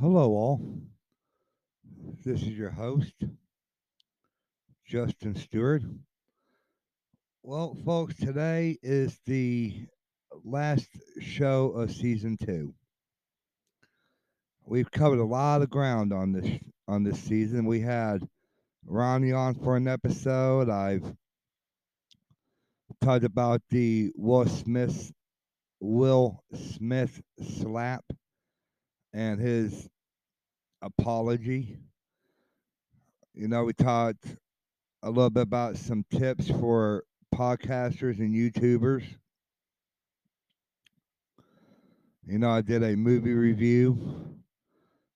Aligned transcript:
Hello, 0.00 0.30
all. 0.30 0.80
This 2.24 2.40
is 2.40 2.56
your 2.56 2.70
host, 2.70 3.12
Justin 4.86 5.34
Stewart. 5.34 5.82
Well, 7.42 7.76
folks, 7.84 8.14
today 8.14 8.78
is 8.82 9.20
the 9.26 9.84
last 10.42 10.88
show 11.20 11.72
of 11.72 11.92
season 11.92 12.38
two. 12.38 12.72
We've 14.64 14.90
covered 14.90 15.18
a 15.18 15.24
lot 15.24 15.60
of 15.60 15.68
ground 15.68 16.14
on 16.14 16.32
this 16.32 16.48
on 16.88 17.04
this 17.04 17.18
season. 17.18 17.66
We 17.66 17.80
had 17.80 18.26
Ronnie 18.86 19.32
on 19.32 19.54
for 19.54 19.76
an 19.76 19.86
episode. 19.86 20.70
I've 20.70 21.14
talked 23.02 23.24
about 23.24 23.60
the 23.68 24.12
Will 24.16 24.46
Smith 24.46 25.12
Will 25.78 26.42
Smith 26.54 27.20
slap 27.42 28.04
and 29.12 29.40
his 29.40 29.88
apology. 30.82 31.78
You 33.34 33.48
know, 33.48 33.64
we 33.64 33.72
talked 33.72 34.36
a 35.02 35.10
little 35.10 35.30
bit 35.30 35.42
about 35.42 35.76
some 35.76 36.04
tips 36.10 36.48
for 36.48 37.04
podcasters 37.34 38.18
and 38.18 38.34
YouTubers. 38.34 39.04
You 42.26 42.38
know, 42.38 42.50
I 42.50 42.60
did 42.60 42.82
a 42.82 42.96
movie 42.96 43.32
review. 43.32 44.36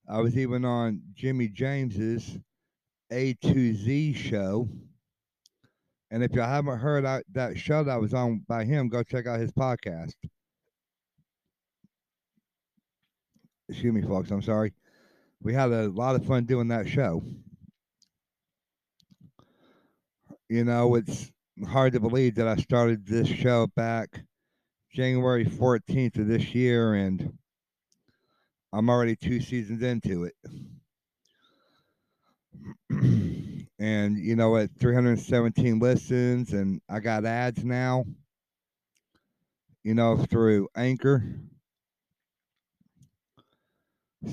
I 0.09 0.21
was 0.21 0.37
even 0.37 0.65
on 0.65 1.03
Jimmy 1.15 1.49
James's 1.49 2.39
A 3.11 3.35
to 3.35 3.75
Z 3.75 4.13
show. 4.15 4.69
And 6.11 6.23
if 6.23 6.35
you 6.35 6.41
haven't 6.41 6.79
heard 6.79 7.05
that, 7.33 7.59
show 7.59 7.85
that 7.85 8.01
was 8.01 8.15
on 8.15 8.45
by 8.49 8.65
him, 8.65 8.89
go 8.89 9.03
check 9.03 9.27
out 9.27 9.41
his 9.41 9.53
podcast. 9.53 10.15
Excuse 13.69 13.95
me, 13.95 14.03
folks. 14.03 14.31
I'm 14.31 14.43
sorry. 14.43 14.73
We 15.43 15.55
had 15.55 15.73
a 15.73 15.89
lot 15.89 16.17
of 16.17 16.27
fun 16.27 16.45
doing 16.45 16.69
that 16.69 16.89
show. 16.89 17.23
You 20.49 20.65
know, 20.65 20.95
it's 20.97 21.33
hard 21.67 21.93
to 21.95 22.01
believe 22.01 22.35
that 22.35 22.49
I 22.49 22.57
started 22.57 23.07
this 23.07 23.29
show 23.29 23.67
back 23.69 24.25
January 24.93 25.45
14th 25.45 26.19
of 26.19 26.29
this 26.29 26.55
year, 26.55 26.95
and 26.95 27.33
I'm 28.73 28.91
already 28.91 29.17
two 29.17 29.41
seasons 29.41 29.83
into 29.83 30.25
it. 30.25 30.35
and 33.79 34.19
you 34.19 34.37
know, 34.37 34.57
at 34.57 34.71
317 34.79 35.79
listens, 35.79 36.53
and 36.53 36.81
I 36.89 37.01
got 37.01 37.25
ads 37.25 37.65
now, 37.65 38.05
you 39.83 39.95
know, 39.95 40.19
through 40.19 40.69
Anchor. 40.77 41.25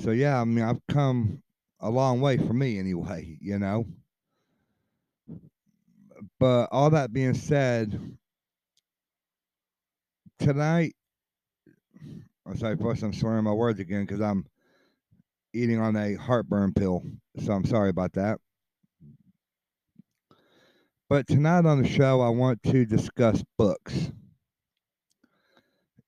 So, 0.00 0.10
yeah, 0.10 0.40
I 0.40 0.44
mean, 0.44 0.64
I've 0.64 0.84
come 0.88 1.42
a 1.80 1.90
long 1.90 2.20
way 2.20 2.36
for 2.38 2.52
me 2.52 2.78
anyway, 2.78 3.36
you 3.40 3.58
know. 3.58 3.86
But 6.38 6.68
all 6.72 6.90
that 6.90 7.12
being 7.12 7.34
said, 7.34 8.00
tonight, 10.38 10.94
I'm 12.46 12.56
sorry, 12.56 12.76
first 12.76 13.02
I'm 13.02 13.12
swearing 13.12 13.44
my 13.44 13.52
words 13.52 13.80
again 13.80 14.04
because 14.04 14.20
I'm 14.20 14.46
eating 15.52 15.78
on 15.78 15.96
a 15.96 16.14
heartburn 16.14 16.72
pill. 16.74 17.02
So 17.44 17.52
I'm 17.52 17.64
sorry 17.64 17.90
about 17.90 18.12
that. 18.14 18.38
But 21.08 21.26
tonight 21.26 21.66
on 21.66 21.82
the 21.82 21.88
show, 21.88 22.20
I 22.20 22.30
want 22.30 22.62
to 22.64 22.86
discuss 22.86 23.44
books. 23.58 24.10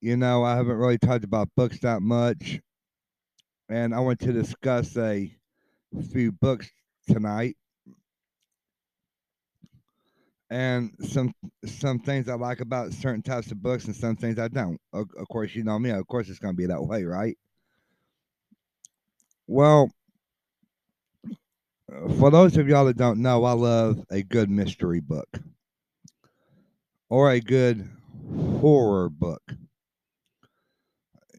You 0.01 0.17
know, 0.17 0.43
I 0.45 0.57
haven't 0.57 0.77
really 0.77 0.98
talked 0.98 1.25
about 1.25 1.51
books 1.57 1.79
that 1.81 2.03
much. 2.03 2.61
And 3.69 3.95
I 3.95 4.01
want 4.01 4.20
to 4.20 4.33
discuss 4.33 4.97
a 4.97 5.31
few 6.12 6.33
books 6.33 6.70
tonight 7.09 7.57
and 10.51 10.92
some 11.01 11.35
some 11.64 11.98
things 11.98 12.29
I 12.29 12.35
like 12.35 12.61
about 12.61 12.92
certain 12.92 13.23
types 13.23 13.51
of 13.51 13.63
books 13.63 13.86
and 13.86 13.97
some 13.97 14.17
things 14.17 14.39
I 14.39 14.48
don't. 14.48 14.80
Of, 14.92 15.08
of 15.19 15.29
course, 15.29 15.55
you 15.55 15.64
know 15.64 15.79
me. 15.79 15.91
Of 15.91 16.07
course, 16.07 16.29
it's 16.29 16.39
going 16.39 16.55
to 16.55 16.57
be 16.57 16.67
that 16.67 16.83
way, 16.83 17.05
right? 17.05 17.36
Well, 19.47 19.91
for 22.19 22.31
those 22.31 22.57
of 22.57 22.69
y'all 22.69 22.85
that 22.86 22.96
don't 22.96 23.20
know, 23.20 23.45
I 23.45 23.52
love 23.52 24.05
a 24.11 24.23
good 24.23 24.51
mystery 24.51 25.01
book 25.01 25.29
or 27.08 27.31
a 27.31 27.41
good 27.41 27.89
horror 28.61 29.08
book. 29.08 29.42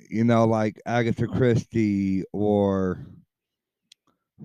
You 0.09 0.23
know, 0.23 0.45
like 0.45 0.81
Agatha 0.85 1.27
Christie 1.27 2.23
or 2.31 3.05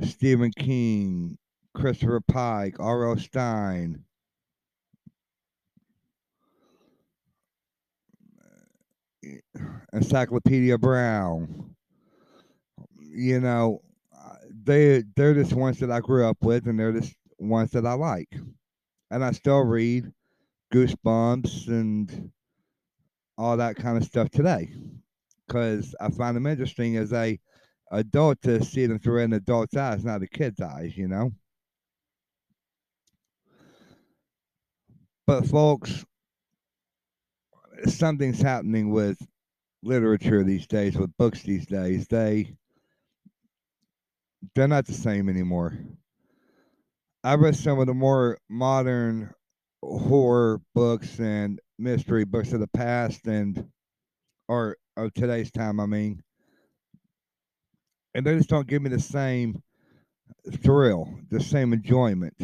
Stephen 0.02 0.52
King, 0.52 1.36
Christopher 1.74 2.20
Pike, 2.20 2.76
R.L. 2.78 3.18
Stine. 3.18 4.04
Encyclopedia 9.92 10.78
Brown. 10.78 11.74
You 12.98 13.40
know, 13.40 13.80
they 14.64 15.04
they're 15.16 15.34
just 15.34 15.52
ones 15.52 15.78
that 15.80 15.90
I 15.90 16.00
grew 16.00 16.26
up 16.26 16.38
with, 16.42 16.66
and 16.66 16.78
they're 16.78 16.92
just 16.92 17.14
ones 17.38 17.72
that 17.72 17.86
I 17.86 17.94
like, 17.94 18.28
and 19.10 19.24
I 19.24 19.32
still 19.32 19.60
read 19.60 20.12
Goosebumps 20.72 21.68
and 21.68 22.30
all 23.36 23.56
that 23.56 23.76
kind 23.76 23.96
of 23.96 24.04
stuff 24.04 24.30
today, 24.30 24.72
because 25.50 25.94
I 26.00 26.10
find 26.10 26.36
them 26.36 26.46
interesting 26.46 26.96
as 26.96 27.12
a 27.12 27.38
adult 27.90 28.40
to 28.42 28.62
see 28.64 28.86
them 28.86 29.00
through 29.00 29.24
an 29.24 29.32
adult's 29.32 29.76
eyes, 29.76 30.04
not 30.04 30.22
a 30.22 30.28
kid's 30.28 30.60
eyes. 30.60 30.96
You 30.96 31.08
know. 31.08 31.32
But 35.26 35.46
folks, 35.46 36.04
something's 37.86 38.40
happening 38.40 38.90
with 38.90 39.18
literature 39.82 40.44
these 40.44 40.66
days, 40.66 40.96
with 40.96 41.16
books 41.16 41.42
these 41.42 41.66
days. 41.66 42.06
They 42.06 42.54
they're 44.54 44.68
not 44.68 44.86
the 44.86 44.94
same 44.94 45.28
anymore. 45.28 45.76
I 47.22 47.34
read 47.34 47.56
some 47.56 47.78
of 47.78 47.86
the 47.86 47.94
more 47.94 48.38
modern 48.48 49.34
horror 49.82 50.60
books 50.74 51.18
and 51.18 51.60
mystery 51.78 52.24
books 52.24 52.52
of 52.52 52.60
the 52.60 52.68
past 52.68 53.26
and 53.26 53.66
or 54.48 54.76
of 55.04 55.14
today's 55.14 55.50
time, 55.50 55.80
I 55.80 55.86
mean. 55.86 56.22
And 58.14 58.26
they 58.26 58.36
just 58.36 58.48
don't 58.48 58.66
give 58.66 58.82
me 58.82 58.90
the 58.90 59.00
same 59.00 59.62
thrill, 60.62 61.08
the 61.30 61.40
same 61.40 61.72
enjoyment 61.72 62.34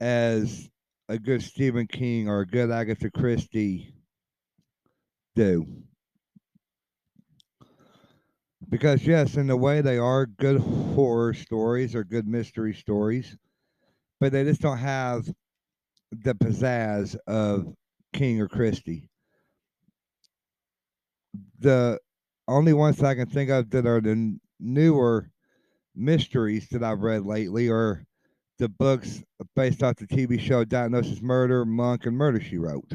as 0.00 0.68
a 1.08 1.18
good 1.18 1.42
Stephen 1.42 1.86
King 1.86 2.28
or 2.28 2.40
a 2.40 2.46
good 2.46 2.70
Agatha 2.70 3.10
Christie 3.10 3.94
do. 5.34 5.66
Because, 8.68 9.04
yes, 9.04 9.36
in 9.36 9.50
a 9.50 9.56
way, 9.56 9.80
they 9.80 9.98
are 9.98 10.26
good 10.26 10.60
horror 10.60 11.34
stories 11.34 11.96
or 11.96 12.04
good 12.04 12.28
mystery 12.28 12.72
stories, 12.72 13.36
but 14.20 14.30
they 14.30 14.44
just 14.44 14.60
don't 14.60 14.78
have 14.78 15.28
the 16.12 16.34
pizzazz 16.34 17.16
of 17.26 17.74
King 18.12 18.40
or 18.40 18.48
Christie. 18.48 19.09
The 21.58 21.98
only 22.48 22.72
ones 22.72 23.02
I 23.02 23.14
can 23.14 23.28
think 23.28 23.50
of 23.50 23.70
that 23.70 23.86
are 23.86 24.00
the 24.00 24.38
newer 24.58 25.30
mysteries 25.94 26.68
that 26.70 26.82
I've 26.82 27.00
read 27.00 27.24
lately 27.24 27.68
are 27.68 28.04
the 28.58 28.68
books 28.68 29.22
based 29.56 29.82
off 29.82 29.96
the 29.96 30.06
TV 30.06 30.38
show 30.38 30.64
Diagnosis 30.64 31.22
Murder, 31.22 31.64
Monk, 31.64 32.06
and 32.06 32.16
Murder 32.16 32.40
She 32.40 32.58
Wrote. 32.58 32.92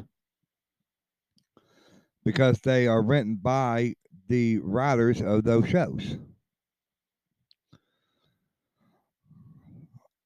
Because 2.23 2.59
they 2.61 2.87
are 2.87 3.01
written 3.01 3.35
by 3.41 3.95
the 4.27 4.59
writers 4.59 5.21
of 5.21 5.43
those 5.43 5.67
shows. 5.69 6.17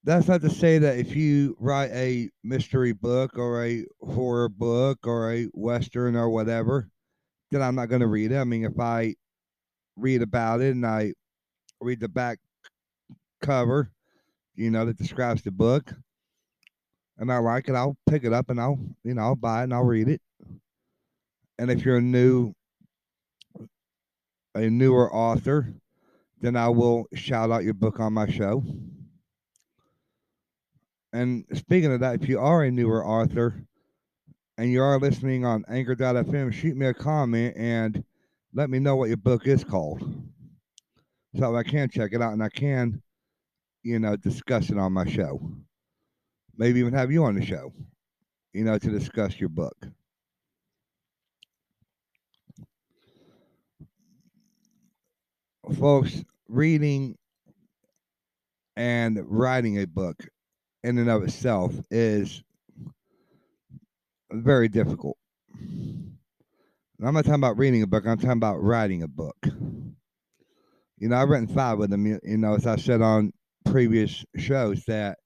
That's 0.03 0.27
not 0.27 0.41
to 0.41 0.49
say 0.49 0.79
that 0.79 0.97
if 0.97 1.15
you 1.15 1.55
write 1.59 1.91
a 1.91 2.29
mystery 2.43 2.93
book 2.93 3.37
or 3.37 3.63
a 3.63 3.85
horror 4.01 4.49
book 4.49 5.05
or 5.05 5.31
a 5.31 5.45
western 5.53 6.15
or 6.15 6.29
whatever, 6.29 6.89
that 7.51 7.61
I'm 7.61 7.75
not 7.75 7.89
going 7.89 8.01
to 8.01 8.07
read 8.07 8.31
it. 8.31 8.37
I 8.37 8.43
mean, 8.43 8.63
if 8.63 8.79
I 8.79 9.15
read 9.95 10.21
about 10.21 10.61
it 10.61 10.71
and 10.71 10.85
I 10.85 11.13
read 11.81 11.99
the 11.99 12.07
back 12.07 12.39
cover 13.41 13.91
you 14.59 14.69
know, 14.69 14.85
that 14.85 14.97
describes 14.97 15.41
the 15.41 15.51
book, 15.51 15.93
and 17.17 17.31
I 17.31 17.37
like 17.37 17.69
it, 17.69 17.75
I'll 17.75 17.95
pick 18.09 18.25
it 18.25 18.33
up 18.33 18.49
and 18.49 18.59
I'll, 18.59 18.77
you 19.03 19.13
know, 19.13 19.21
I'll 19.21 19.35
buy 19.35 19.61
it 19.61 19.63
and 19.65 19.73
I'll 19.73 19.85
read 19.85 20.09
it. 20.09 20.21
And 21.57 21.71
if 21.71 21.85
you're 21.85 21.97
a 21.97 22.01
new, 22.01 22.53
a 24.55 24.69
newer 24.69 25.13
author, 25.13 25.73
then 26.41 26.57
I 26.57 26.67
will 26.67 27.05
shout 27.13 27.51
out 27.51 27.63
your 27.63 27.73
book 27.73 28.01
on 28.01 28.13
my 28.13 28.29
show. 28.29 28.63
And 31.13 31.45
speaking 31.53 31.93
of 31.93 32.01
that, 32.01 32.21
if 32.21 32.27
you 32.27 32.39
are 32.39 32.63
a 32.63 32.71
newer 32.71 33.05
author 33.05 33.63
and 34.59 34.69
you 34.73 34.83
are 34.83 34.99
listening 34.99 35.45
on 35.45 35.63
anchor.fm, 35.69 36.51
shoot 36.51 36.75
me 36.75 36.87
a 36.87 36.93
comment 36.93 37.55
and 37.55 38.03
let 38.53 38.69
me 38.69 38.77
know 38.77 38.97
what 38.97 39.07
your 39.07 39.15
book 39.15 39.47
is 39.47 39.63
called. 39.63 40.03
So 41.37 41.55
I 41.55 41.63
can 41.63 41.89
check 41.89 42.11
it 42.11 42.21
out 42.21 42.33
and 42.33 42.43
I 42.43 42.49
can, 42.49 43.01
you 43.83 43.99
know, 43.99 44.17
discuss 44.17 44.69
it 44.69 44.77
on 44.77 44.91
my 44.91 45.05
show. 45.05 45.39
Maybe 46.57 46.81
even 46.81 46.91
have 46.91 47.09
you 47.09 47.23
on 47.23 47.35
the 47.35 47.45
show, 47.45 47.71
you 48.51 48.65
know, 48.65 48.77
to 48.77 48.89
discuss 48.89 49.39
your 49.39 49.47
book. 49.47 49.77
Folks, 55.79 56.21
reading 56.49 57.17
and 58.75 59.23
writing 59.25 59.79
a 59.79 59.87
book 59.87 60.21
in 60.83 60.97
and 60.97 61.09
of 61.09 61.23
itself 61.23 61.73
is 61.89 62.43
very 64.31 64.67
difficult. 64.67 65.17
I'm 65.55 67.13
not 67.13 67.23
talking 67.23 67.35
about 67.35 67.57
reading 67.57 67.81
a 67.81 67.87
book, 67.87 68.05
I'm 68.05 68.17
talking 68.17 68.31
about 68.31 68.61
writing 68.61 69.03
a 69.03 69.07
book. 69.07 69.37
You 69.45 71.07
know, 71.07 71.15
I've 71.15 71.29
written 71.29 71.47
five 71.47 71.79
of 71.79 71.89
them, 71.89 72.05
you 72.05 72.37
know, 72.37 72.55
as 72.55 72.67
I 72.67 72.75
said 72.75 73.01
on 73.01 73.31
previous 73.65 74.25
shows 74.35 74.83
that 74.85 75.17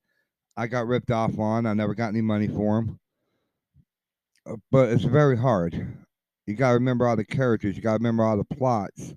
I 0.55 0.67
got 0.67 0.88
ripped 0.88 1.11
off 1.11 1.39
on. 1.39 1.65
I 1.65 1.73
never 1.73 1.95
got 1.95 2.09
any 2.09 2.21
money 2.21 2.47
for 2.47 2.75
them. 2.75 3.00
Uh, 4.45 4.55
but 4.71 4.89
it's 4.89 5.03
very 5.03 5.38
hard. 5.38 5.97
You 6.45 6.55
got 6.55 6.69
to 6.69 6.73
remember 6.75 7.07
all 7.07 7.15
the 7.15 7.25
characters, 7.25 7.75
you 7.75 7.81
got 7.81 7.91
to 7.91 7.97
remember 7.97 8.23
all 8.23 8.38
the 8.38 8.55
plots. 8.55 9.15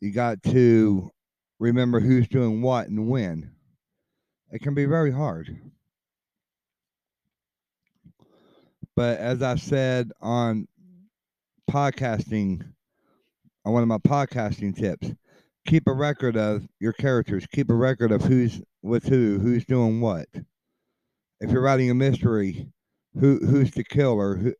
You 0.00 0.12
got 0.12 0.42
to 0.44 1.10
remember 1.58 2.00
who's 2.00 2.28
doing 2.28 2.62
what 2.62 2.88
and 2.88 3.08
when. 3.08 3.52
It 4.50 4.62
can 4.62 4.74
be 4.74 4.86
very 4.86 5.12
hard. 5.12 5.60
But 8.98 9.20
as 9.20 9.42
I 9.42 9.54
said 9.54 10.10
on 10.20 10.66
podcasting, 11.70 12.66
on 13.64 13.72
one 13.72 13.84
of 13.84 13.88
my 13.88 13.98
podcasting 13.98 14.76
tips, 14.76 15.12
keep 15.68 15.86
a 15.86 15.92
record 15.92 16.36
of 16.36 16.66
your 16.80 16.94
characters. 16.94 17.46
Keep 17.46 17.70
a 17.70 17.76
record 17.76 18.10
of 18.10 18.22
who's 18.22 18.60
with 18.82 19.06
who, 19.06 19.38
who's 19.38 19.64
doing 19.64 20.00
what. 20.00 20.26
If 21.38 21.52
you're 21.52 21.62
writing 21.62 21.92
a 21.92 21.94
mystery, 21.94 22.72
who 23.20 23.38
who's 23.38 23.70
the 23.70 23.84
killer, 23.84 24.34
who 24.34 24.52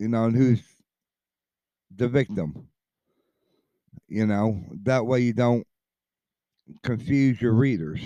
you 0.00 0.08
know, 0.08 0.24
and 0.24 0.36
who's 0.36 0.64
the 1.94 2.08
victim. 2.08 2.66
You 4.08 4.26
know, 4.26 4.60
that 4.82 5.06
way 5.06 5.20
you 5.20 5.34
don't 5.34 5.64
confuse 6.82 7.40
your 7.40 7.52
readers. 7.52 8.00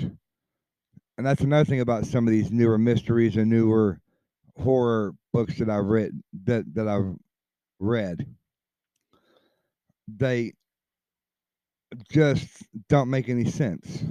And 1.16 1.26
that's 1.26 1.40
another 1.40 1.64
thing 1.64 1.80
about 1.80 2.04
some 2.04 2.26
of 2.26 2.30
these 2.30 2.50
newer 2.50 2.76
mysteries 2.76 3.38
and 3.38 3.48
newer 3.48 4.02
horror 4.58 5.12
books 5.32 5.58
that 5.58 5.70
I've 5.70 5.86
read 5.86 6.12
that 6.44 6.64
that 6.74 6.88
I've 6.88 7.14
read. 7.78 8.26
They 10.08 10.52
just 12.10 12.48
don't 12.88 13.10
make 13.10 13.28
any 13.28 13.44
sense. 13.44 14.04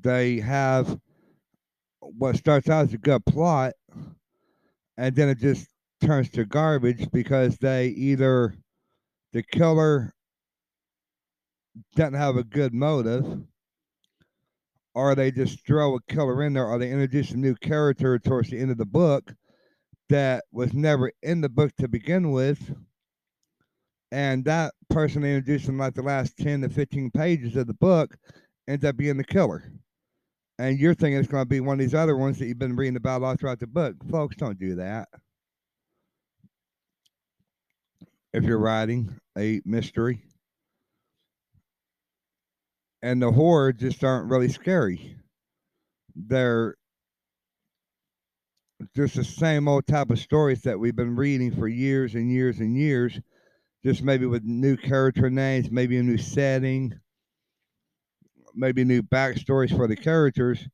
They 0.00 0.40
have 0.40 0.98
what 2.00 2.36
starts 2.36 2.68
out 2.68 2.86
as 2.86 2.94
a 2.94 2.98
good 2.98 3.24
plot, 3.26 3.74
and 4.96 5.14
then 5.14 5.28
it 5.28 5.38
just 5.38 5.68
turns 6.02 6.30
to 6.30 6.44
garbage 6.44 7.10
because 7.12 7.56
they 7.58 7.88
either 7.88 8.54
the 9.32 9.42
killer 9.42 10.12
doesn't 11.96 12.14
have 12.14 12.36
a 12.36 12.44
good 12.44 12.72
motive, 12.74 13.42
or 14.94 15.14
they 15.14 15.30
just 15.30 15.66
throw 15.66 15.96
a 15.96 16.02
killer 16.02 16.42
in 16.42 16.52
there, 16.52 16.66
or 16.66 16.78
they 16.78 16.90
introduce 16.90 17.32
a 17.32 17.36
new 17.36 17.54
character 17.56 18.18
towards 18.18 18.50
the 18.50 18.58
end 18.58 18.70
of 18.70 18.78
the 18.78 18.86
book 18.86 19.32
that 20.08 20.44
was 20.52 20.72
never 20.72 21.12
in 21.22 21.40
the 21.40 21.48
book 21.48 21.74
to 21.76 21.88
begin 21.88 22.30
with 22.30 22.74
and 24.14 24.44
that 24.44 24.74
person 24.90 25.22
they 25.22 25.34
introduced 25.34 25.68
in 25.68 25.76
like 25.76 25.94
the 25.94 26.02
last 26.02 26.36
10 26.38 26.62
to 26.62 26.68
15 26.68 27.10
pages 27.10 27.56
of 27.56 27.66
the 27.66 27.74
book 27.74 28.16
ends 28.68 28.84
up 28.84 28.96
being 28.96 29.16
the 29.16 29.24
killer. 29.24 29.72
And 30.56 30.78
you're 30.78 30.94
thinking 30.94 31.18
it's 31.18 31.26
going 31.26 31.42
to 31.42 31.48
be 31.48 31.58
one 31.58 31.74
of 31.74 31.80
these 31.80 31.96
other 31.96 32.16
ones 32.16 32.38
that 32.38 32.46
you've 32.46 32.60
been 32.60 32.76
reading 32.76 32.94
about 32.94 33.24
all 33.24 33.34
throughout 33.34 33.58
the 33.58 33.66
book. 33.66 33.96
Folks, 34.08 34.36
don't 34.36 34.56
do 34.56 34.76
that. 34.76 35.08
If 38.32 38.44
you're 38.44 38.58
writing 38.58 39.18
a 39.36 39.60
mystery, 39.64 40.22
and 43.04 43.20
the 43.20 43.30
horror 43.30 43.70
just 43.70 44.02
aren't 44.02 44.30
really 44.30 44.48
scary. 44.48 45.14
They're 46.16 46.74
just 48.96 49.16
the 49.16 49.24
same 49.24 49.68
old 49.68 49.86
type 49.86 50.08
of 50.08 50.18
stories 50.18 50.62
that 50.62 50.80
we've 50.80 50.96
been 50.96 51.14
reading 51.14 51.52
for 51.54 51.68
years 51.68 52.14
and 52.14 52.32
years 52.32 52.60
and 52.60 52.74
years 52.74 53.20
just 53.84 54.02
maybe 54.02 54.24
with 54.24 54.42
new 54.44 54.78
character 54.78 55.28
names, 55.28 55.70
maybe 55.70 55.98
a 55.98 56.02
new 56.02 56.16
setting, 56.16 56.98
maybe 58.54 58.82
new 58.84 59.02
backstories 59.02 59.76
for 59.76 59.86
the 59.86 59.96
characters, 59.96 60.66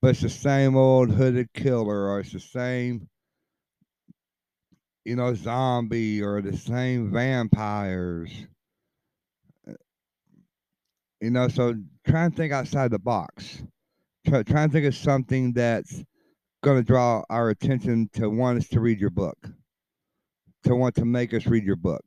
but 0.00 0.12
it's 0.12 0.22
the 0.22 0.30
same 0.30 0.76
old 0.76 1.10
hooded 1.10 1.52
killer 1.52 2.08
or 2.08 2.20
it's 2.20 2.32
the 2.32 2.40
same, 2.40 3.06
you 5.04 5.14
know, 5.14 5.34
zombie 5.34 6.22
or 6.22 6.40
the 6.40 6.56
same 6.56 7.12
vampires. 7.12 8.30
You 11.20 11.30
know, 11.30 11.48
so 11.48 11.74
try 12.06 12.24
and 12.24 12.34
think 12.34 12.52
outside 12.52 12.90
the 12.90 12.98
box. 12.98 13.62
Try, 14.26 14.42
try 14.42 14.62
and 14.62 14.72
think 14.72 14.86
of 14.86 14.94
something 14.94 15.52
that's 15.52 16.02
going 16.62 16.78
to 16.78 16.82
draw 16.82 17.22
our 17.30 17.50
attention 17.50 18.08
to 18.14 18.28
want 18.30 18.58
us 18.58 18.68
to 18.68 18.80
read 18.80 19.00
your 19.00 19.10
book, 19.10 19.38
to 20.64 20.74
want 20.74 20.94
to 20.96 21.04
make 21.04 21.34
us 21.34 21.46
read 21.46 21.64
your 21.64 21.76
book. 21.76 22.04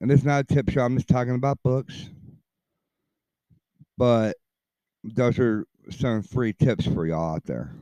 And 0.00 0.10
it's 0.10 0.24
not 0.24 0.40
a 0.50 0.54
tip 0.54 0.70
show. 0.70 0.82
I'm 0.82 0.96
just 0.96 1.08
talking 1.08 1.34
about 1.34 1.62
books. 1.62 2.08
But 3.98 4.36
those 5.04 5.38
are 5.38 5.66
some 5.90 6.22
free 6.22 6.54
tips 6.54 6.86
for 6.86 7.06
y'all 7.06 7.34
out 7.34 7.44
there. 7.44 7.74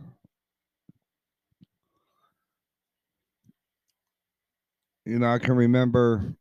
You 5.05 5.19
know, 5.19 5.33
I 5.33 5.39
can 5.39 5.55
remember 5.55 6.35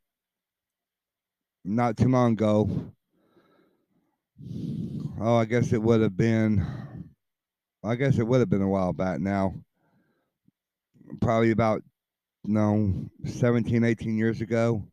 not 1.68 1.98
too 1.98 2.08
long 2.08 2.34
ago. 2.34 2.70
Oh, 5.20 5.36
I 5.36 5.46
guess 5.46 5.74
it 5.74 5.82
would 5.82 6.02
have 6.02 6.16
been, 6.16 6.66
I 7.84 7.96
guess 7.96 8.18
it 8.18 8.28
would 8.28 8.40
have 8.40 8.50
been 8.50 8.62
a 8.62 8.70
while 8.70 8.94
back 8.94 9.20
now. 9.20 9.54
Probably 11.22 11.52
about, 11.52 11.84
no, 12.46 13.10
17, 13.26 13.84
18 13.84 14.18
years 14.18 14.42
ago. 14.42 14.84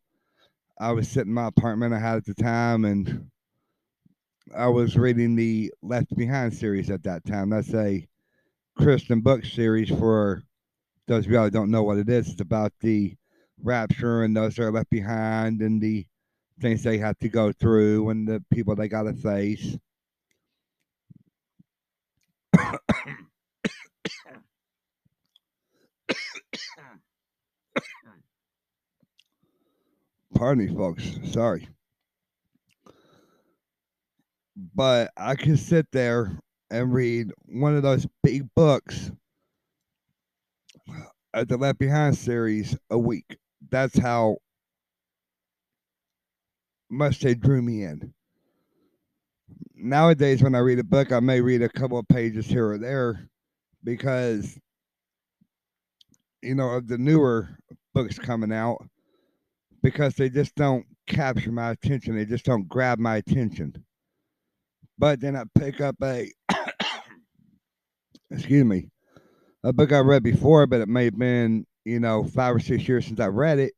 I 0.79 0.91
was 0.91 1.07
sitting 1.07 1.29
in 1.29 1.35
my 1.35 1.47
apartment 1.47 1.93
I 1.93 1.99
had 1.99 2.17
at 2.17 2.25
the 2.25 2.33
time, 2.33 2.83
and 2.83 3.29
I 4.55 4.67
was 4.67 4.97
reading 4.97 5.35
the 5.35 5.71
Left 5.81 6.13
Behind 6.15 6.53
series 6.53 6.89
at 6.89 7.03
that 7.03 7.25
time. 7.25 7.51
That's 7.51 7.73
a 7.73 8.05
Christian 8.77 9.21
book 9.21 9.45
series 9.45 9.89
for 9.89 10.43
those 11.07 11.25
of 11.25 11.31
y'all 11.31 11.45
who 11.45 11.51
don't 11.51 11.71
know 11.71 11.83
what 11.83 11.97
it 11.97 12.09
is. 12.09 12.29
It's 12.29 12.41
about 12.41 12.73
the 12.81 13.15
rapture 13.63 14.23
and 14.23 14.35
those 14.35 14.55
that 14.55 14.63
are 14.63 14.71
left 14.71 14.89
behind 14.89 15.61
and 15.61 15.81
the 15.81 16.05
things 16.59 16.83
they 16.83 16.97
have 16.97 17.17
to 17.19 17.29
go 17.29 17.51
through 17.51 18.09
and 18.09 18.27
the 18.27 18.43
people 18.51 18.75
they 18.75 18.87
got 18.87 19.03
to 19.03 19.13
face. 19.13 19.77
Pardon 30.35 30.65
me, 30.65 30.75
folks. 30.75 31.03
Sorry. 31.31 31.67
But 34.75 35.11
I 35.17 35.35
can 35.35 35.57
sit 35.57 35.87
there 35.91 36.39
and 36.69 36.93
read 36.93 37.31
one 37.45 37.75
of 37.75 37.83
those 37.83 38.05
big 38.23 38.43
books 38.55 39.11
at 41.33 41.47
the 41.47 41.57
Left 41.57 41.79
Behind 41.79 42.17
series 42.17 42.77
a 42.89 42.97
week. 42.97 43.37
That's 43.69 43.97
how 43.97 44.37
much 46.95 47.19
they 47.19 47.35
drew 47.35 47.61
me 47.61 47.83
in. 47.83 48.13
Nowadays, 49.75 50.41
when 50.41 50.55
I 50.55 50.59
read 50.59 50.79
a 50.79 50.83
book, 50.83 51.11
I 51.11 51.19
may 51.19 51.41
read 51.41 51.61
a 51.61 51.69
couple 51.69 51.99
of 51.99 52.07
pages 52.07 52.45
here 52.45 52.71
or 52.71 52.77
there 52.77 53.29
because, 53.83 54.57
you 56.41 56.55
know, 56.55 56.69
of 56.69 56.87
the 56.87 56.97
newer 56.97 57.49
books 57.93 58.17
coming 58.17 58.51
out, 58.51 58.77
because 59.83 60.15
they 60.15 60.29
just 60.29 60.55
don't 60.55 60.85
capture 61.07 61.51
my 61.51 61.71
attention. 61.71 62.15
They 62.15 62.25
just 62.25 62.45
don't 62.45 62.67
grab 62.67 62.97
my 62.97 63.17
attention. 63.17 63.75
But 64.97 65.19
then 65.19 65.35
I 65.35 65.43
pick 65.57 65.81
up 65.81 65.95
a, 66.01 66.31
excuse 68.31 68.65
me, 68.65 68.89
a 69.63 69.73
book 69.73 69.91
I 69.91 69.99
read 69.99 70.23
before, 70.23 70.65
but 70.67 70.81
it 70.81 70.87
may 70.89 71.05
have 71.05 71.19
been, 71.19 71.65
you 71.83 71.99
know, 71.99 72.23
five 72.23 72.55
or 72.55 72.59
six 72.59 72.87
years 72.87 73.05
since 73.05 73.19
I 73.19 73.27
read 73.27 73.59
it. 73.59 73.73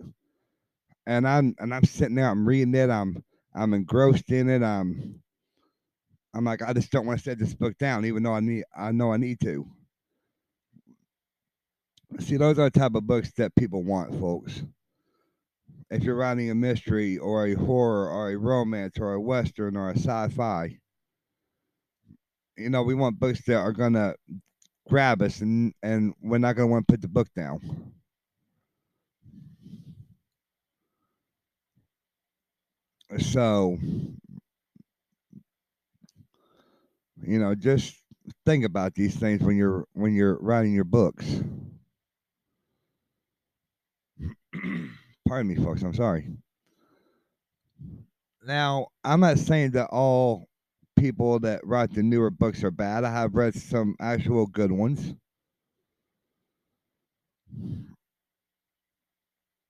And 1.08 1.28
I'm 1.28 1.56
and 1.58 1.74
I'm 1.74 1.86
sitting 1.86 2.16
there, 2.16 2.30
I'm 2.30 2.48
reading 2.48 2.76
it, 2.76 2.92
I'm 2.92 3.24
I'm 3.56 3.74
engrossed 3.74 4.30
in 4.30 4.50
it. 4.50 4.62
I'm 4.62 5.20
I'm 6.36 6.46
like, 6.46 6.62
I 6.62 6.74
just 6.74 6.92
don't 6.92 7.08
want 7.08 7.18
to 7.20 7.24
set 7.24 7.40
this 7.40 7.56
book 7.56 7.76
down, 7.80 8.06
even 8.06 8.22
though 8.22 8.34
I 8.34 8.42
need 8.42 8.66
I 8.78 8.92
know 8.92 9.12
I 9.12 9.18
need 9.18 9.40
to. 9.42 9.66
See, 12.20 12.38
those 12.38 12.60
are 12.60 12.70
the 12.70 12.80
type 12.80 12.94
of 12.94 13.08
books 13.08 13.32
that 13.38 13.56
people 13.56 13.84
want, 13.84 14.20
folks 14.20 14.62
if 15.90 16.04
you're 16.04 16.16
writing 16.16 16.50
a 16.50 16.56
mystery 16.56 17.18
or 17.18 17.48
a 17.48 17.54
horror 17.54 18.10
or 18.10 18.32
a 18.32 18.38
romance 18.38 19.00
or 19.00 19.14
a 19.14 19.22
western 19.22 19.78
or 19.78 19.90
a 19.90 19.98
sci-fi, 19.98 20.78
you 22.58 22.70
know, 22.70 22.84
we 22.84 22.96
want 22.96 23.20
books 23.20 23.42
that 23.46 23.58
are 23.58 23.72
gonna 23.72 24.16
grab 24.90 25.22
us 25.22 25.42
and 25.42 25.74
and 25.84 26.14
we're 26.22 26.38
not 26.38 26.56
gonna 26.56 26.68
want 26.68 26.88
to 26.88 26.94
put 26.94 27.02
the 27.02 27.08
book 27.08 27.28
down. 27.36 27.60
So, 33.16 33.78
you 37.22 37.40
know, 37.40 37.56
just 37.56 37.96
think 38.46 38.66
about 38.66 38.96
these 38.96 39.16
things 39.16 39.42
when 39.42 39.56
you're 39.56 39.86
when 39.94 40.14
you're 40.14 40.38
writing 40.40 40.74
your 40.74 40.84
books. 40.84 41.42
Pardon 45.28 45.48
me, 45.48 45.56
folks. 45.56 45.84
I'm 45.84 45.94
sorry. 45.94 46.28
Now, 48.46 48.88
I'm 49.04 49.22
not 49.22 49.40
saying 49.40 49.72
that 49.72 49.88
all 49.88 50.48
people 50.98 51.40
that 51.40 51.66
write 51.66 51.94
the 51.94 52.04
newer 52.04 52.30
books 52.30 52.64
are 52.64 52.72
bad. 52.72 53.04
I 53.04 53.12
have 53.12 53.36
read 53.36 53.56
some 53.56 53.96
actual 54.00 54.48
good 54.48 54.72
ones. 54.72 55.14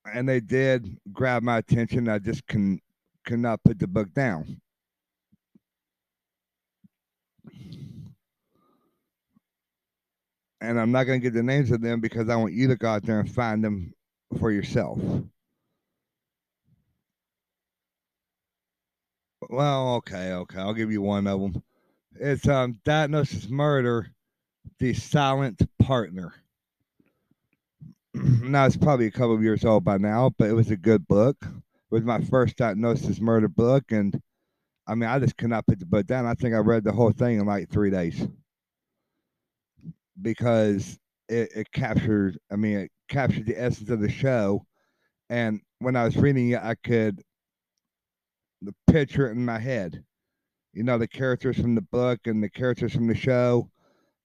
And 0.04 0.28
they 0.28 0.40
did 0.40 0.96
grab 1.12 1.42
my 1.42 1.58
attention. 1.58 2.08
I 2.08 2.18
just 2.18 2.46
can 2.46 2.80
cannot 3.26 3.62
put 3.64 3.78
the 3.78 3.86
book 3.86 4.12
down. 4.14 4.60
And 10.60 10.80
I'm 10.80 10.90
not 10.90 11.04
going 11.04 11.20
to 11.20 11.22
give 11.22 11.34
the 11.34 11.42
names 11.42 11.70
of 11.70 11.80
them 11.80 12.00
because 12.00 12.28
I 12.28 12.36
want 12.36 12.52
you 12.52 12.68
to 12.68 12.76
go 12.76 12.88
out 12.88 13.04
there 13.04 13.20
and 13.20 13.30
find 13.30 13.62
them 13.62 13.94
for 14.38 14.50
yourself. 14.50 14.98
Well, 19.48 19.94
okay, 19.96 20.32
okay. 20.32 20.58
I'll 20.58 20.74
give 20.74 20.92
you 20.92 21.00
one 21.00 21.26
of 21.26 21.40
them. 21.40 21.62
It's 22.20 22.46
um, 22.48 22.80
Diagnosis 22.84 23.48
Murder, 23.48 24.10
The 24.78 24.92
Silent 24.92 25.62
Partner. 25.78 26.34
now, 28.14 28.66
it's 28.66 28.76
probably 28.76 29.06
a 29.06 29.10
couple 29.10 29.34
of 29.34 29.42
years 29.42 29.64
old 29.64 29.84
by 29.84 29.96
now, 29.96 30.32
but 30.36 30.50
it 30.50 30.54
was 30.54 30.70
a 30.70 30.76
good 30.76 31.06
book. 31.06 31.36
Was 31.90 32.02
my 32.02 32.20
first 32.20 32.56
Diagnosis 32.56 33.20
Murder 33.20 33.48
book. 33.48 33.92
And 33.92 34.20
I 34.86 34.94
mean, 34.94 35.08
I 35.08 35.18
just 35.18 35.36
could 35.36 35.50
not 35.50 35.66
put 35.66 35.78
the 35.78 35.86
book 35.86 36.06
down. 36.06 36.26
I 36.26 36.34
think 36.34 36.54
I 36.54 36.58
read 36.58 36.84
the 36.84 36.92
whole 36.92 37.12
thing 37.12 37.40
in 37.40 37.46
like 37.46 37.70
three 37.70 37.90
days 37.90 38.26
because 40.20 40.98
it, 41.28 41.50
it 41.54 41.72
captured, 41.72 42.38
I 42.50 42.56
mean, 42.56 42.78
it 42.78 42.90
captured 43.08 43.46
the 43.46 43.60
essence 43.60 43.90
of 43.90 44.00
the 44.00 44.10
show. 44.10 44.66
And 45.30 45.60
when 45.78 45.96
I 45.96 46.04
was 46.04 46.16
reading 46.16 46.50
it, 46.50 46.60
I 46.62 46.74
could 46.74 47.22
the 48.62 48.74
picture 48.90 49.30
in 49.30 49.44
my 49.44 49.58
head. 49.58 50.02
You 50.72 50.82
know, 50.84 50.98
the 50.98 51.08
characters 51.08 51.58
from 51.58 51.74
the 51.74 51.82
book 51.82 52.20
and 52.26 52.42
the 52.42 52.50
characters 52.50 52.92
from 52.92 53.06
the 53.06 53.14
show. 53.14 53.70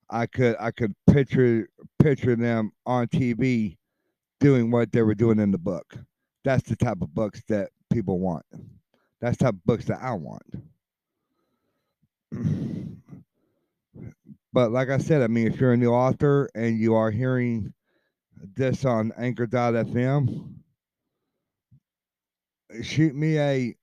I 0.10 0.28
could 0.28 0.56
I 0.60 0.72
could 0.72 0.94
picture 1.10 1.68
picture 2.00 2.36
them 2.36 2.72
on 2.86 3.08
TV 3.08 3.78
doing 4.40 4.70
what 4.70 4.92
they 4.92 5.02
were 5.02 5.16
doing 5.16 5.40
in 5.40 5.52
the 5.52 5.58
book. 5.58 5.96
That's 6.44 6.68
the 6.68 6.76
type 6.76 7.02
of 7.02 7.14
books 7.14 7.42
that 7.48 7.70
people 7.92 8.20
want. 8.20 8.46
That's 9.22 9.38
the 9.38 9.46
type 9.46 9.54
of 9.54 9.66
books 9.66 9.86
that 9.86 10.02
I 10.02 10.14
want. 10.14 10.44
but 14.54 14.72
like 14.72 14.90
I 14.90 14.98
said, 14.98 15.22
I 15.22 15.28
mean, 15.28 15.48
if 15.48 15.60
you're 15.60 15.74
a 15.74 15.78
new 15.78 15.92
author 15.92 16.50
and 16.56 16.78
you 16.78 16.96
are 16.96 17.12
hearing 17.12 17.74
this 18.56 18.86
on 18.86 19.14
anchor.fm, 19.18 20.54
shoot 22.82 23.16
me 23.16 23.38
a 23.40 23.76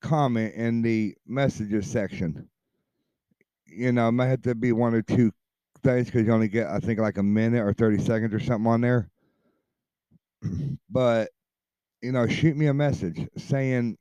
comment 0.00 0.54
in 0.54 0.82
the 0.82 1.14
messages 1.26 1.90
section. 1.90 2.48
You 3.66 3.92
know, 3.92 4.08
it 4.08 4.12
might 4.12 4.26
have 4.26 4.42
to 4.42 4.54
be 4.54 4.72
one 4.72 4.94
or 4.94 5.02
two 5.02 5.32
things 5.82 6.06
because 6.06 6.26
you 6.26 6.32
only 6.32 6.48
get, 6.48 6.68
I 6.68 6.78
think, 6.78 6.98
like 6.98 7.18
a 7.18 7.22
minute 7.22 7.62
or 7.62 7.72
30 7.72 8.02
seconds 8.02 8.34
or 8.34 8.40
something 8.40 8.70
on 8.70 8.80
there. 8.80 9.10
but, 10.90 11.30
you 12.02 12.12
know, 12.12 12.26
shoot 12.26 12.56
me 12.56 12.66
a 12.66 12.74
message 12.74 13.28
saying, 13.36 13.96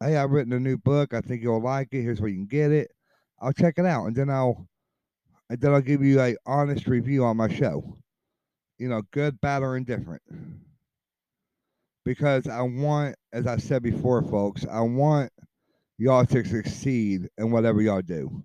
Hey, 0.00 0.16
I've 0.16 0.30
written 0.30 0.52
a 0.52 0.60
new 0.60 0.76
book. 0.76 1.14
I 1.14 1.20
think 1.20 1.42
you'll 1.42 1.62
like 1.62 1.88
it. 1.92 2.02
Here's 2.02 2.20
where 2.20 2.28
you 2.28 2.36
can 2.36 2.46
get 2.46 2.70
it. 2.70 2.90
I'll 3.40 3.52
check 3.52 3.74
it 3.78 3.86
out. 3.86 4.06
And 4.06 4.16
then 4.16 4.28
I'll, 4.28 4.68
and 5.48 5.60
then 5.60 5.72
I'll 5.72 5.80
give 5.80 6.02
you 6.02 6.20
a 6.20 6.36
honest 6.44 6.86
review 6.86 7.24
on 7.24 7.36
my 7.36 7.52
show. 7.52 7.96
You 8.78 8.88
know, 8.88 9.02
good, 9.10 9.40
bad, 9.40 9.62
or 9.62 9.76
indifferent 9.76 10.20
because 12.06 12.46
I 12.46 12.62
want, 12.62 13.16
as 13.32 13.48
I 13.48 13.56
said 13.56 13.82
before, 13.82 14.22
folks, 14.22 14.64
I 14.70 14.80
want 14.80 15.30
y'all 15.98 16.24
to 16.24 16.44
succeed 16.44 17.28
in 17.36 17.50
whatever 17.50 17.82
y'all 17.82 18.00
do. 18.00 18.44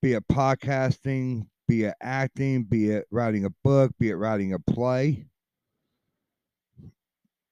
Be 0.00 0.14
it 0.14 0.26
podcasting, 0.26 1.46
be 1.68 1.84
it 1.84 1.94
acting, 2.00 2.64
be 2.64 2.90
it 2.90 3.06
writing 3.10 3.44
a 3.44 3.50
book, 3.62 3.92
be 3.98 4.08
it 4.08 4.14
writing 4.14 4.54
a 4.54 4.58
play. 4.58 5.26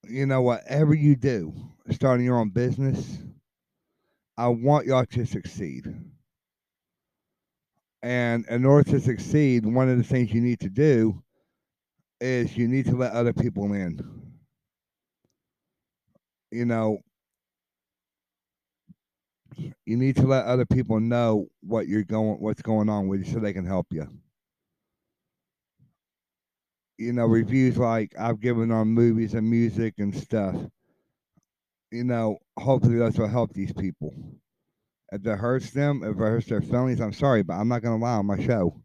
You 0.08 0.26
know, 0.26 0.42
whatever 0.42 0.94
you 0.94 1.16
do, 1.16 1.52
starting 1.90 2.24
your 2.26 2.38
own 2.38 2.50
business, 2.50 3.18
I 4.36 4.48
want 4.48 4.86
y'all 4.86 5.06
to 5.06 5.26
succeed. 5.26 5.86
And 8.02 8.46
in 8.48 8.66
order 8.66 8.90
to 8.92 9.00
succeed, 9.00 9.64
one 9.64 9.88
of 9.88 9.96
the 9.96 10.04
things 10.04 10.32
you 10.32 10.40
need 10.40 10.60
to 10.60 10.68
do 10.68 11.22
is 12.20 12.56
you 12.56 12.68
need 12.68 12.86
to 12.86 12.96
let 12.96 13.12
other 13.12 13.32
people 13.32 13.72
in 13.72 14.24
you 16.54 16.64
know, 16.64 17.00
you 19.56 19.96
need 19.96 20.16
to 20.16 20.26
let 20.26 20.44
other 20.44 20.64
people 20.64 21.00
know 21.00 21.48
what 21.62 21.88
you're 21.88 22.04
going, 22.04 22.36
what's 22.40 22.62
going 22.62 22.88
on 22.88 23.08
with 23.08 23.26
you, 23.26 23.32
so 23.32 23.40
they 23.40 23.52
can 23.52 23.66
help 23.66 23.88
you. 23.90 24.08
You 26.98 27.12
know, 27.12 27.26
reviews 27.26 27.76
like 27.76 28.12
I've 28.18 28.40
given 28.40 28.70
on 28.70 28.88
movies 28.88 29.34
and 29.34 29.48
music 29.50 29.94
and 29.98 30.14
stuff. 30.14 30.54
You 31.90 32.04
know, 32.04 32.38
hopefully 32.58 32.98
those 32.98 33.18
will 33.18 33.28
help 33.28 33.52
these 33.52 33.72
people. 33.72 34.14
If 35.12 35.26
it 35.26 35.38
hurts 35.38 35.70
them, 35.70 36.02
if 36.02 36.10
it 36.10 36.18
hurts 36.18 36.46
their 36.46 36.62
feelings, 36.62 37.00
I'm 37.00 37.12
sorry, 37.12 37.42
but 37.42 37.54
I'm 37.54 37.68
not 37.68 37.82
going 37.82 37.98
to 37.98 38.04
lie 38.04 38.14
on 38.14 38.26
my 38.26 38.40
show. 38.44 38.80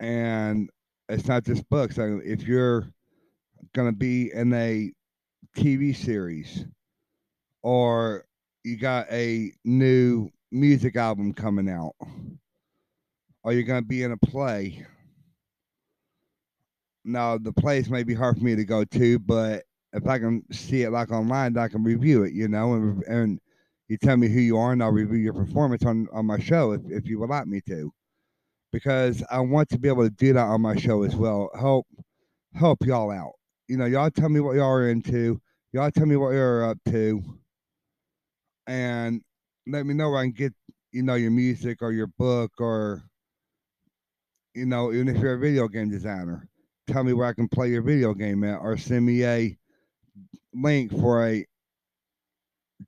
And 0.00 0.68
it's 1.08 1.26
not 1.26 1.44
just 1.44 1.68
books. 1.68 1.98
If 1.98 2.42
you're 2.42 2.88
going 3.74 3.88
to 3.88 3.96
be 3.96 4.32
in 4.32 4.52
a 4.52 4.92
TV 5.56 5.96
series 5.96 6.64
or 7.62 8.24
you 8.64 8.76
got 8.76 9.06
a 9.10 9.52
new 9.64 10.28
music 10.52 10.96
album 10.96 11.32
coming 11.32 11.68
out 11.68 11.94
or 13.46 13.52
you're 13.52 13.62
going 13.62 13.80
to 13.80 13.88
be 13.88 14.02
in 14.02 14.10
a 14.10 14.16
play. 14.16 14.84
Now, 17.04 17.38
the 17.38 17.52
place 17.52 17.88
may 17.88 18.02
be 18.02 18.14
hard 18.14 18.36
for 18.36 18.44
me 18.44 18.56
to 18.56 18.64
go 18.64 18.84
to, 18.84 19.18
but 19.20 19.62
if 19.92 20.06
I 20.06 20.18
can 20.18 20.42
see 20.52 20.82
it 20.82 20.90
like 20.90 21.12
online, 21.12 21.56
I 21.56 21.68
can 21.68 21.84
review 21.84 22.24
it, 22.24 22.32
you 22.32 22.48
know, 22.48 22.74
and, 22.74 23.02
and 23.04 23.40
you 23.86 23.96
tell 23.96 24.16
me 24.16 24.28
who 24.28 24.40
you 24.40 24.58
are 24.58 24.72
and 24.72 24.82
I'll 24.82 24.90
review 24.90 25.18
your 25.18 25.32
performance 25.32 25.84
on, 25.84 26.08
on 26.12 26.26
my 26.26 26.40
show 26.40 26.72
if, 26.72 26.80
if 26.90 27.06
you 27.06 27.20
would 27.20 27.30
like 27.30 27.46
me 27.46 27.60
to. 27.68 27.92
Because 28.72 29.22
I 29.30 29.38
want 29.38 29.68
to 29.70 29.78
be 29.78 29.88
able 29.88 30.02
to 30.02 30.10
do 30.10 30.32
that 30.32 30.44
on 30.44 30.60
my 30.60 30.76
show 30.76 31.04
as 31.04 31.14
well. 31.14 31.48
Help 31.58 31.86
help 32.52 32.84
y'all 32.84 33.12
out 33.12 33.32
you 33.68 33.76
know, 33.76 33.86
y'all 33.86 34.10
tell 34.10 34.28
me 34.28 34.40
what 34.40 34.56
y'all 34.56 34.70
are 34.70 34.88
into. 34.88 35.40
Y'all 35.72 35.90
tell 35.90 36.06
me 36.06 36.16
what 36.16 36.30
you're 36.30 36.68
up 36.70 36.78
to. 36.88 37.22
And 38.66 39.22
let 39.66 39.86
me 39.86 39.94
know 39.94 40.10
where 40.10 40.20
I 40.20 40.24
can 40.24 40.32
get, 40.32 40.54
you 40.92 41.02
know, 41.02 41.14
your 41.14 41.30
music 41.30 41.82
or 41.82 41.92
your 41.92 42.06
book 42.18 42.52
or, 42.58 43.02
you 44.56 44.64
know, 44.64 44.90
even 44.90 45.08
if 45.08 45.18
you're 45.18 45.34
a 45.34 45.38
video 45.38 45.68
game 45.68 45.90
designer, 45.90 46.48
tell 46.86 47.04
me 47.04 47.12
where 47.12 47.26
I 47.26 47.34
can 47.34 47.46
play 47.46 47.68
your 47.68 47.82
video 47.82 48.14
game 48.14 48.42
at 48.42 48.58
or 48.58 48.78
send 48.78 49.04
me 49.04 49.22
a 49.24 49.56
link 50.54 50.90
for 50.90 51.28
a 51.28 51.46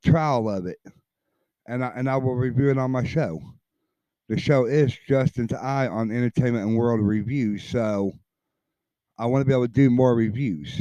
trial 0.03 0.49
of 0.49 0.67
it. 0.67 0.79
And 1.67 1.85
I, 1.85 1.93
and 1.95 2.09
I 2.09 2.17
will 2.17 2.35
review 2.35 2.71
it 2.71 2.79
on 2.79 2.91
my 2.91 3.05
show. 3.05 3.43
The 4.31 4.39
show 4.39 4.65
is 4.65 4.97
Justin's 5.07 5.53
Eye 5.53 5.89
on 5.89 6.11
Entertainment 6.11 6.67
and 6.67 6.77
World 6.77 7.01
Review. 7.01 7.59
So, 7.59 8.13
I 9.19 9.27
want 9.27 9.43
to 9.43 9.47
be 9.47 9.53
able 9.53 9.67
to 9.67 9.73
do 9.73 9.91
more 9.91 10.15
reviews 10.15 10.81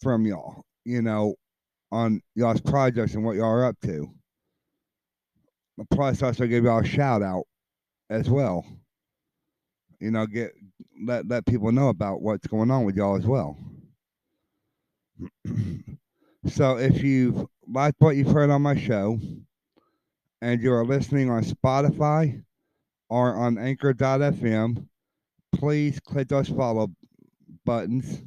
from 0.00 0.26
y'all, 0.26 0.64
you 0.84 1.02
know, 1.02 1.34
on 1.90 2.20
y'all's 2.36 2.60
projects 2.60 3.14
and 3.14 3.24
what 3.24 3.36
y'all 3.36 3.46
are 3.46 3.64
up 3.64 3.76
to. 3.84 4.08
Plus, 5.90 6.22
I 6.22 6.26
also 6.26 6.46
give 6.46 6.64
y'all 6.64 6.80
a 6.80 6.84
shout 6.84 7.22
out 7.22 7.44
as 8.10 8.28
well. 8.28 8.64
You 10.02 10.10
know, 10.10 10.26
get 10.26 10.52
let 11.04 11.28
let 11.28 11.46
people 11.46 11.70
know 11.70 11.88
about 11.88 12.22
what's 12.22 12.46
going 12.46 12.70
on 12.70 12.84
with 12.84 12.96
y'all 12.96 13.16
as 13.16 13.26
well. 13.26 13.56
so, 16.46 16.76
if 16.76 17.02
you've 17.02 17.46
liked 17.68 17.96
what 18.00 18.16
you've 18.16 18.32
heard 18.32 18.50
on 18.50 18.62
my 18.62 18.76
show, 18.76 19.18
and 20.40 20.60
you 20.60 20.72
are 20.72 20.84
listening 20.84 21.30
on 21.30 21.44
Spotify 21.44 22.42
or 23.08 23.36
on 23.36 23.58
Anchor.fm 23.58 24.88
please 25.52 26.00
click 26.00 26.28
those 26.28 26.48
follow 26.48 26.90
buttons. 27.64 28.22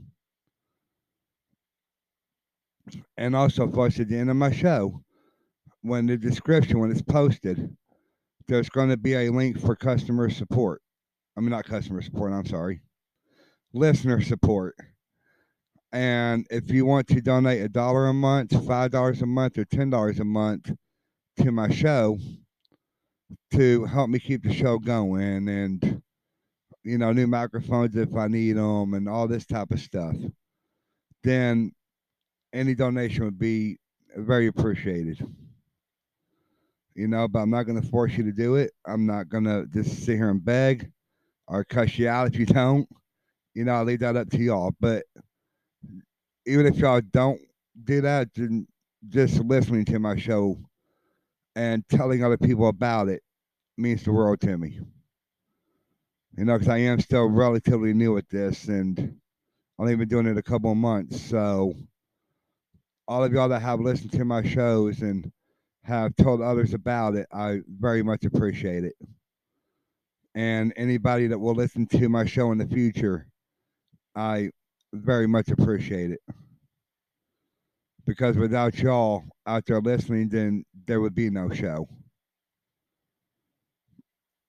And 3.17 3.35
also, 3.35 3.63
of 3.63 3.73
course, 3.73 3.99
at 3.99 4.07
the 4.07 4.17
end 4.17 4.29
of 4.29 4.35
my 4.35 4.51
show, 4.51 5.01
when 5.81 6.05
the 6.05 6.17
description, 6.17 6.79
when 6.79 6.91
it's 6.91 7.01
posted, 7.01 7.75
there's 8.47 8.69
going 8.69 8.89
to 8.89 8.97
be 8.97 9.15
a 9.15 9.31
link 9.31 9.59
for 9.59 9.75
customer 9.75 10.29
support. 10.29 10.81
I 11.35 11.41
mean, 11.41 11.49
not 11.49 11.65
customer 11.65 12.01
support, 12.01 12.31
I'm 12.31 12.45
sorry, 12.45 12.81
listener 13.73 14.21
support. 14.21 14.75
And 15.91 16.45
if 16.49 16.69
you 16.71 16.85
want 16.85 17.07
to 17.07 17.21
donate 17.21 17.61
a 17.61 17.69
dollar 17.69 18.07
a 18.07 18.13
month, 18.13 18.51
$5 18.51 19.21
a 19.21 19.25
month, 19.25 19.57
or 19.57 19.65
$10 19.65 20.19
a 20.19 20.23
month 20.23 20.71
to 21.37 21.51
my 21.51 21.69
show 21.69 22.17
to 23.51 23.85
help 23.85 24.09
me 24.09 24.19
keep 24.19 24.43
the 24.43 24.53
show 24.53 24.77
going 24.77 25.47
and, 25.47 26.01
you 26.83 26.97
know, 26.97 27.11
new 27.11 27.27
microphones 27.27 27.95
if 27.95 28.15
I 28.15 28.27
need 28.27 28.53
them 28.53 28.93
and 28.93 29.07
all 29.07 29.27
this 29.27 29.45
type 29.45 29.71
of 29.71 29.79
stuff, 29.79 30.15
then 31.23 31.71
any 32.53 32.75
donation 32.75 33.25
would 33.25 33.39
be 33.39 33.77
very 34.15 34.47
appreciated 34.47 35.25
you 36.95 37.09
know, 37.09 37.27
but 37.27 37.39
I'm 37.39 37.49
not 37.49 37.63
going 37.63 37.81
to 37.81 37.87
force 37.87 38.13
you 38.13 38.23
to 38.23 38.31
do 38.31 38.55
it. 38.55 38.71
I'm 38.85 39.05
not 39.05 39.27
going 39.27 39.43
to 39.43 39.67
just 39.71 40.05
sit 40.05 40.15
here 40.15 40.29
and 40.29 40.43
beg 40.43 40.89
or 41.47 41.63
cuss 41.63 41.97
you 41.97 42.07
out 42.07 42.27
if 42.27 42.39
you 42.39 42.45
don't. 42.45 42.87
You 43.53 43.65
know, 43.65 43.73
I'll 43.73 43.83
leave 43.83 43.99
that 43.99 44.17
up 44.17 44.29
to 44.31 44.37
y'all. 44.37 44.73
But 44.79 45.03
even 46.45 46.65
if 46.65 46.77
y'all 46.77 47.01
don't 47.11 47.39
do 47.83 48.01
that, 48.01 48.29
then 48.35 48.67
just 49.09 49.39
listening 49.39 49.85
to 49.85 49.99
my 49.99 50.15
show 50.17 50.57
and 51.55 51.87
telling 51.89 52.23
other 52.23 52.37
people 52.37 52.67
about 52.67 53.07
it 53.07 53.21
means 53.77 54.03
the 54.03 54.11
world 54.11 54.41
to 54.41 54.57
me. 54.57 54.79
You 56.37 56.45
know, 56.45 56.53
because 56.57 56.69
I 56.69 56.79
am 56.79 56.99
still 56.99 57.29
relatively 57.29 57.93
new 57.93 58.17
at 58.17 58.29
this 58.29 58.67
and 58.67 58.99
I've 58.99 59.83
only 59.83 59.95
been 59.95 60.09
doing 60.09 60.27
it 60.27 60.37
a 60.37 60.43
couple 60.43 60.71
of 60.71 60.77
months. 60.77 61.19
So, 61.21 61.73
all 63.07 63.23
of 63.23 63.31
y'all 63.31 63.49
that 63.49 63.61
have 63.61 63.79
listened 63.79 64.11
to 64.13 64.25
my 64.25 64.41
shows 64.41 65.01
and 65.01 65.31
have 65.83 66.15
told 66.15 66.41
others 66.41 66.73
about 66.73 67.15
it, 67.15 67.27
I 67.31 67.59
very 67.67 68.01
much 68.03 68.25
appreciate 68.25 68.83
it. 68.83 68.95
And 70.35 70.73
anybody 70.75 71.27
that 71.27 71.39
will 71.39 71.55
listen 71.55 71.87
to 71.87 72.09
my 72.09 72.25
show 72.25 72.51
in 72.51 72.57
the 72.57 72.67
future, 72.67 73.27
I 74.15 74.51
very 74.93 75.27
much 75.27 75.49
appreciate 75.49 76.11
it. 76.11 76.19
Because 78.05 78.37
without 78.37 78.77
y'all 78.77 79.23
out 79.47 79.65
there 79.65 79.79
listening, 79.79 80.29
then 80.29 80.63
there 80.85 81.01
would 81.01 81.15
be 81.15 81.29
no 81.29 81.49
show. 81.49 81.87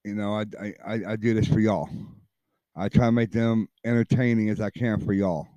You 0.05 0.15
know, 0.15 0.35
I, 0.35 0.45
I, 0.87 1.01
I 1.09 1.17
do 1.17 1.35
this 1.35 1.49
for 1.49 1.61
y'all. 1.61 1.89
I 2.77 2.89
try 2.89 3.07
to 3.07 3.13
make 3.13 3.33
them 3.33 3.69
entertaining 3.85 4.51
as 4.51 4.61
I 4.61 4.71
can 4.71 5.01
for 5.01 5.13
y'all. 5.13 5.49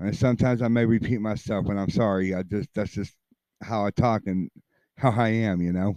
And 0.00 0.14
sometimes 0.14 0.60
I 0.60 0.68
may 0.68 0.84
repeat 0.84 1.20
myself, 1.20 1.66
and 1.68 1.78
I'm 1.78 1.90
sorry. 1.90 2.34
I 2.34 2.42
just 2.42 2.68
that's 2.74 2.92
just 2.92 3.14
how 3.62 3.86
I 3.86 3.90
talk 3.90 4.22
and 4.26 4.50
how 4.98 5.10
I 5.10 5.28
am, 5.28 5.62
you 5.62 5.72
know. 5.72 5.96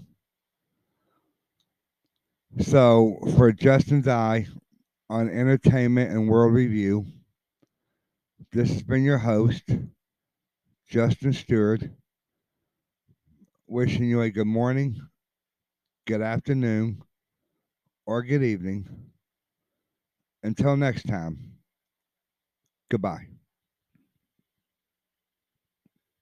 So 2.59 3.17
for 3.35 3.51
Justin's 3.51 4.07
Eye 4.07 4.47
on 5.09 5.29
Entertainment 5.29 6.11
and 6.11 6.27
World 6.27 6.53
Review, 6.53 7.05
this 8.51 8.69
has 8.71 8.83
been 8.83 9.03
your 9.03 9.19
host, 9.19 9.63
Justin 10.87 11.33
Stewart, 11.33 11.83
wishing 13.67 14.05
you 14.05 14.21
a 14.21 14.29
good 14.31 14.47
morning, 14.47 14.99
good 16.05 16.21
afternoon, 16.21 17.03
or 18.05 18.23
good 18.23 18.43
evening. 18.43 19.11
Until 20.41 20.75
next 20.77 21.03
time, 21.03 21.57
goodbye. 22.89 23.36